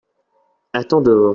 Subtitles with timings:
[0.73, 1.29] Attends dehors.